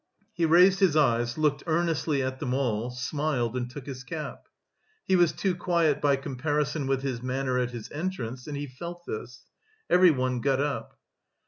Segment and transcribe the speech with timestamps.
[0.33, 4.47] He raised his eyes, looked earnestly at them all, smiled, and took his cap.
[5.05, 9.05] He was too quiet by comparison with his manner at his entrance, and he felt
[9.05, 9.45] this.
[9.91, 10.97] Everyone got up.